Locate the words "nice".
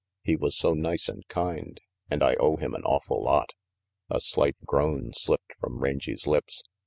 0.73-1.07